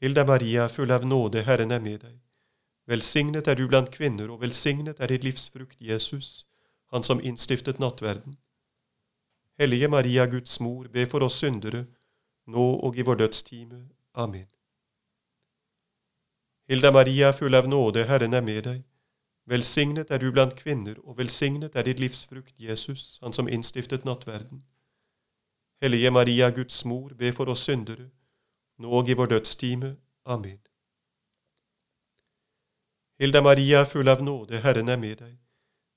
Hilda 0.00 0.24
Maria, 0.24 0.64
full 0.72 0.94
av 0.96 1.04
nåde, 1.04 1.42
Herren 1.44 1.76
er 1.76 1.84
med 1.84 2.06
deg. 2.06 2.16
Velsignet 2.88 3.52
er 3.52 3.60
du 3.60 3.66
blant 3.68 3.92
kvinner, 3.92 4.32
og 4.32 4.40
velsignet 4.40 4.96
er 4.96 5.12
ditt 5.12 5.28
livsfrukt, 5.28 5.76
Jesus, 5.80 6.46
han 6.88 7.04
som 7.04 7.20
innstiftet 7.20 7.84
nattverden. 7.84 8.38
Hellige 9.60 9.92
Maria, 9.92 10.24
Guds 10.24 10.56
mor, 10.60 10.88
be 10.88 11.04
for 11.04 11.28
oss 11.28 11.36
syndere, 11.44 11.84
nå 12.48 12.66
og 12.80 12.96
i 12.96 13.04
vår 13.04 13.26
dødstime. 13.26 13.84
Amen. 14.14 14.53
Hilda 16.68 16.92
Maria, 16.92 17.32
full 17.32 17.54
av 17.54 17.68
nåde, 17.68 18.04
Herren 18.04 18.34
er 18.34 18.40
med 18.42 18.62
deg. 18.64 18.84
Velsignet 19.46 20.10
er 20.10 20.18
du 20.18 20.30
blant 20.32 20.54
kvinner, 20.56 20.96
og 21.04 21.18
velsignet 21.18 21.74
er 21.76 21.84
ditt 21.84 22.00
livs 22.00 22.24
frukt, 22.24 22.54
Jesus, 22.56 23.18
han 23.22 23.36
som 23.36 23.48
innstiftet 23.48 24.06
nattverden. 24.08 24.62
Hellige 25.82 26.10
Maria, 26.10 26.48
Guds 26.50 26.84
mor, 26.84 27.12
be 27.18 27.32
for 27.32 27.52
oss 27.52 27.66
syndere, 27.68 28.08
nå 28.78 28.88
og 28.88 29.08
i 29.08 29.16
vår 29.18 29.26
dødstime. 29.34 29.96
Amen. 30.24 30.60
Hilda 33.20 33.42
Maria, 33.42 33.84
full 33.84 34.08
av 34.08 34.24
nåde, 34.24 34.62
Herren 34.64 34.88
er 34.88 34.96
med 34.96 35.20
deg. 35.20 35.36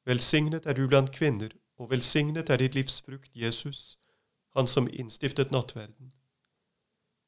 Velsignet 0.05 0.67
er 0.67 0.75
du 0.75 0.87
blant 0.87 1.15
kvinner, 1.15 1.55
og 1.79 1.91
velsignet 1.91 2.49
er 2.49 2.59
ditt 2.59 2.75
livs 2.75 2.99
frukt, 3.01 3.31
Jesus, 3.33 3.97
Han 4.55 4.67
som 4.67 4.87
innstiftet 4.89 5.51
nattverden. 5.51 6.16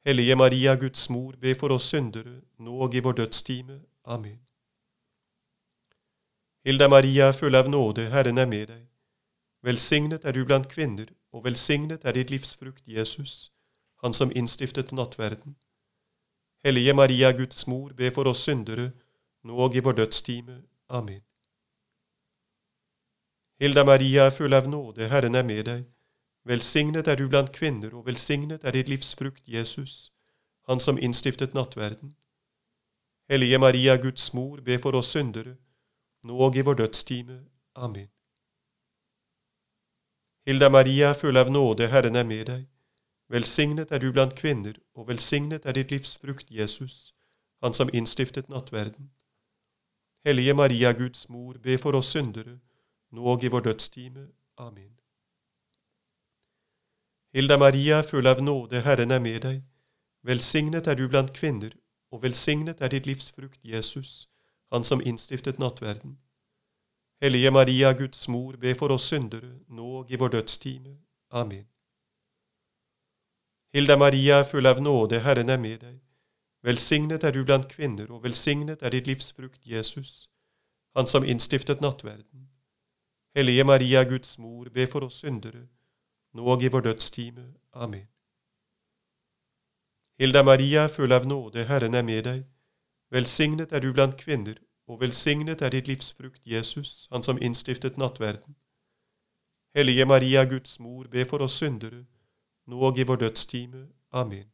Hellige 0.10 0.36
Maria, 0.36 0.76
Guds 0.76 1.10
mor, 1.10 1.36
be 1.42 1.56
for 1.56 1.70
oss 1.70 1.84
syndere, 1.84 2.42
nå 2.58 2.72
og 2.82 2.96
i 2.96 3.00
vår 3.00 3.12
dødstime. 3.12 3.76
Amen. 4.06 4.40
Hilda 6.66 6.88
Maria, 6.88 7.28
full 7.32 7.56
av 7.56 7.70
nåde, 7.70 8.08
Herren 8.10 8.42
er 8.42 8.48
med 8.50 8.68
deg. 8.72 8.88
Velsignet 9.62 10.26
er 10.26 10.34
du 10.34 10.40
blant 10.46 10.66
kvinner, 10.72 11.12
og 11.32 11.46
velsignet 11.46 12.06
er 12.10 12.18
ditt 12.18 12.34
livsfrukt, 12.34 12.82
Jesus, 12.88 13.52
Han 14.02 14.14
som 14.14 14.32
innstiftet 14.36 14.92
nattverden. 14.92 15.56
Hellige 16.66 16.94
Maria, 16.94 17.32
Guds 17.32 17.68
mor, 17.68 17.94
be 17.94 18.10
for 18.12 18.26
oss 18.34 18.42
syndere, 18.50 18.92
nå 19.44 19.62
og 19.62 19.76
i 19.76 19.80
vår 19.80 19.92
dødstime. 19.92 20.64
Amen. 20.90 21.22
Hilda 23.60 23.84
Maria, 23.84 24.30
full 24.30 24.54
av 24.54 24.68
nåde, 24.68 25.08
Herren 25.08 25.36
er 25.36 25.44
med 25.44 25.66
deg. 25.66 25.86
Velsignet 26.50 27.08
er 27.08 27.16
du 27.16 27.28
blant 27.30 27.52
kvinner, 27.54 27.94
og 27.94 28.08
velsignet 28.08 28.64
er 28.64 28.74
ditt 28.74 28.90
livs 28.90 29.16
frukt, 29.16 29.44
Jesus, 29.46 30.12
Han 30.68 30.80
som 30.80 30.98
innstiftet 30.98 31.54
nattverden. 31.54 32.16
Hellige 33.30 33.58
Maria, 33.58 33.96
Guds 33.96 34.34
mor, 34.34 34.62
be 34.62 34.78
for 34.78 34.96
oss 34.98 35.12
syndere, 35.14 35.56
nå 36.26 36.38
og 36.38 36.56
i 36.56 36.62
vår 36.62 36.74
dødstime. 36.74 37.40
Amen. 37.76 38.10
Hilda 40.46 40.70
Maria, 40.70 41.14
full 41.14 41.38
av 41.38 41.52
nåde, 41.52 41.88
Herren 41.88 42.16
er 42.16 42.26
med 42.26 42.46
deg. 42.46 42.68
Velsignet 43.30 43.92
er 43.92 44.00
du 44.00 44.12
blant 44.12 44.34
kvinner, 44.36 44.74
og 44.96 45.08
velsignet 45.08 45.66
er 45.66 45.78
ditt 45.78 45.92
livs 45.92 46.18
frukt, 46.18 46.50
Jesus, 46.50 47.14
Han 47.62 47.74
som 47.74 47.90
innstiftet 47.94 48.50
nattverden. 48.50 49.12
Hellige 50.26 50.54
Maria, 50.54 50.92
Guds 50.92 51.30
mor, 51.30 51.54
be 51.54 51.78
for 51.78 51.94
oss 51.96 52.08
syndere, 52.08 52.60
nå 53.12 53.26
og 53.26 53.44
i 53.44 53.48
vår 53.48 53.60
dødstime. 53.60 54.28
Amen. 54.58 54.99
Hilda 57.34 57.58
Maria, 57.58 58.04
full 58.04 58.28
av 58.28 58.42
nåde, 58.42 58.82
Herren 58.82 59.12
er 59.12 59.20
med 59.20 59.42
deg. 59.42 59.62
Velsignet 60.26 60.88
er 60.88 60.96
du 60.98 61.08
blant 61.08 61.30
kvinner, 61.34 61.76
og 62.12 62.24
velsignet 62.24 62.82
er 62.82 62.90
ditt 62.90 63.06
livs 63.06 63.30
frukt, 63.32 63.60
Jesus, 63.64 64.28
Han 64.72 64.84
som 64.84 65.02
innstiftet 65.02 65.60
nattverden. 65.60 66.18
Hellige 67.22 67.52
Maria, 67.52 67.94
Guds 67.94 68.28
mor, 68.28 68.54
be 68.58 68.76
for 68.76 68.92
oss 68.92 69.08
syndere, 69.10 69.60
nå 69.68 69.86
og 70.02 70.12
i 70.12 70.16
vår 70.16 70.30
dødstime. 70.30 70.98
Amen. 71.32 71.66
Hilda 73.74 73.98
Maria, 73.98 74.44
full 74.44 74.66
av 74.66 74.82
nåde, 74.82 75.20
Herren 75.20 75.50
er 75.50 75.58
med 75.58 75.80
deg. 75.80 75.98
Velsignet 76.64 77.24
er 77.24 77.32
du 77.32 77.44
blant 77.46 77.68
kvinner, 77.70 78.12
og 78.12 78.24
velsignet 78.24 78.82
er 78.82 78.90
ditt 78.90 79.08
livs 79.08 79.34
frukt, 79.34 79.62
Jesus, 79.66 80.30
Han 80.96 81.08
som 81.08 81.24
innstiftet 81.24 81.82
nattverden. 81.82 82.50
Hellige 83.36 83.64
Maria, 83.64 84.04
Guds 84.04 84.38
mor, 84.40 84.70
be 84.70 84.88
for 84.88 85.06
oss 85.06 85.22
syndere, 85.22 85.68
nå 86.34 86.46
og 86.46 86.64
i 86.64 86.68
vår 86.68 86.82
dødstime. 86.82 87.54
Amen. 87.74 88.08
Hilda 90.20 90.44
Maria, 90.44 90.88
full 90.88 91.12
av 91.12 91.28
nåde, 91.28 91.64
Herren 91.64 91.94
er 91.94 92.04
med 92.04 92.24
deg. 92.24 92.44
Velsignet 93.12 93.72
er 93.72 93.80
du 93.80 93.94
blant 93.94 94.18
kvinner, 94.18 94.58
og 94.88 95.02
velsignet 95.02 95.62
er 95.62 95.70
ditt 95.70 95.88
livsfrukt 95.88 96.42
Jesus, 96.46 97.08
Han 97.12 97.24
som 97.24 97.38
innstiftet 97.42 97.98
nattverden. 97.98 98.56
Hellige 99.76 100.06
Maria, 100.06 100.44
Guds 100.44 100.80
mor, 100.80 101.08
be 101.08 101.26
for 101.26 101.42
oss 101.42 101.54
syndere, 101.54 102.06
nå 102.68 102.80
og 102.80 103.00
i 103.00 103.04
vår 103.04 103.16
dødstime. 103.16 103.88
Amen. 104.12 104.52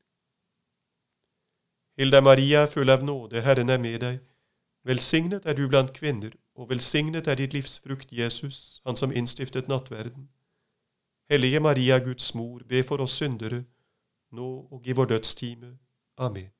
Hilda 1.97 2.21
Maria, 2.21 2.65
full 2.65 2.89
av 2.89 3.03
nåde, 3.03 3.41
Herren 3.41 3.69
er 3.69 3.79
med 3.79 3.99
deg. 3.99 4.19
Velsignet 4.83 5.45
er 5.45 5.53
du 5.53 5.67
blant 5.67 5.93
kvinner, 5.93 6.31
og 6.55 6.69
velsignet 6.69 7.27
er 7.27 7.35
ditt 7.35 7.53
livsfrukt 7.53 8.11
Jesus, 8.11 8.81
Han 8.85 8.95
som 8.95 9.11
innstiftet 9.11 9.67
nattverden. 9.67 10.29
Hellige 11.29 11.59
Maria, 11.59 11.97
Guds 11.99 12.35
mor, 12.35 12.61
be 12.69 12.83
for 12.83 13.01
oss 13.01 13.17
syndere, 13.17 13.63
nå 14.31 14.49
og 14.71 14.87
i 14.87 14.93
vår 14.93 15.05
dødstime. 15.05 15.77
Amen. 16.17 16.51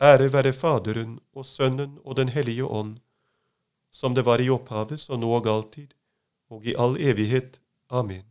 Ære 0.00 0.32
være 0.32 0.52
Faderen 0.52 1.18
og 1.32 1.46
Sønnen 1.46 1.98
og 2.04 2.16
Den 2.16 2.28
hellige 2.28 2.64
ånd, 2.64 2.98
som 3.90 4.14
det 4.14 4.24
var 4.24 4.38
i 4.38 4.48
opphavet, 4.48 5.00
så 5.00 5.16
nå 5.16 5.30
og 5.30 5.46
alltid, 5.46 5.94
og 6.50 6.66
i 6.66 6.74
all 6.78 6.96
evighet. 7.00 7.60
Amen. 7.90 8.24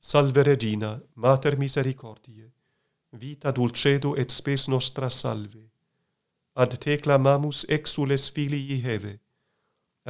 Salve 0.00 0.42
Regina, 0.42 0.98
Mater 1.14 1.56
Misericordie, 1.56 2.52
vita 3.12 3.50
dulcedo 3.50 4.14
et 4.14 4.32
spes 4.32 4.68
nostra 4.68 5.10
salve. 5.10 5.70
Ad 6.56 6.76
te 6.80 6.96
clamamus 6.96 7.66
exules 7.68 8.30
filii 8.30 8.80
heve, 8.80 9.18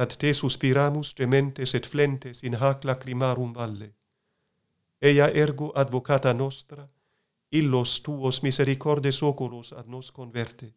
ad 0.01 0.15
te 0.21 0.33
suspiramus 0.33 1.13
gementes 1.19 1.75
et 1.77 1.85
flentes 1.93 2.41
in 2.47 2.55
hac 2.61 2.83
lacrimarum 2.89 3.51
valle. 3.53 3.89
Eia 5.01 5.27
ergo 5.43 5.67
advocata 5.81 6.33
nostra, 6.33 6.87
illos 7.59 7.99
tuos 8.05 8.41
misericordes 8.45 9.21
oculos 9.21 9.71
ad 9.79 9.87
nos 9.87 10.11
converte. 10.11 10.73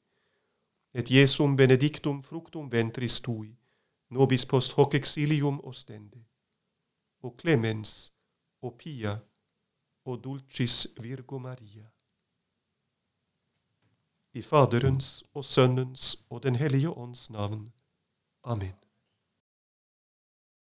Et 0.93 1.11
Iesum 1.11 1.57
benedictum 1.57 2.21
fructum 2.23 2.69
ventris 2.71 3.21
tui, 3.21 3.51
nobis 4.11 4.45
post 4.47 4.77
hoc 4.77 4.95
exilium 4.95 5.59
ostende. 5.63 6.21
O 7.23 7.31
clemens, 7.31 8.13
o 8.61 8.71
pia, 8.71 9.15
o 10.05 10.17
dulcis 10.17 10.89
Virgo 11.01 11.39
Maria. 11.39 11.91
I 14.35 14.43
Faderens 14.43 15.25
o 15.33 15.43
Sönens 15.43 16.25
o 16.29 16.39
den 16.39 16.55
helige 16.55 16.91
Ons 16.91 17.31
navn. 17.31 17.73
Amen. 18.43 18.84